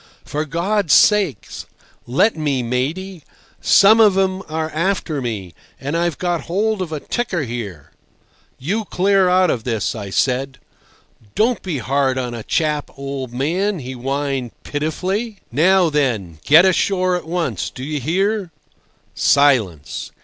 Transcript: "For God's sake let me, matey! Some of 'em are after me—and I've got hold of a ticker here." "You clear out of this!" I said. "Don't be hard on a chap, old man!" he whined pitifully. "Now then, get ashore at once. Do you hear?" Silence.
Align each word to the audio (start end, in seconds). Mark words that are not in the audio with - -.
"For 0.25 0.45
God's 0.45 0.95
sake 0.95 1.47
let 2.07 2.35
me, 2.35 2.63
matey! 2.63 3.21
Some 3.61 3.99
of 3.99 4.17
'em 4.17 4.41
are 4.49 4.71
after 4.71 5.21
me—and 5.21 5.95
I've 5.95 6.17
got 6.17 6.45
hold 6.45 6.81
of 6.81 6.91
a 6.91 6.99
ticker 6.99 7.43
here." 7.43 7.91
"You 8.57 8.83
clear 8.85 9.29
out 9.29 9.51
of 9.51 9.63
this!" 9.63 9.93
I 9.93 10.09
said. 10.09 10.57
"Don't 11.35 11.61
be 11.61 11.77
hard 11.77 12.17
on 12.17 12.33
a 12.33 12.41
chap, 12.41 12.89
old 12.97 13.31
man!" 13.31 13.77
he 13.77 13.91
whined 13.91 14.53
pitifully. 14.63 15.37
"Now 15.51 15.91
then, 15.91 16.39
get 16.45 16.65
ashore 16.65 17.15
at 17.15 17.27
once. 17.27 17.69
Do 17.69 17.83
you 17.83 17.99
hear?" 17.99 18.49
Silence. 19.13 20.09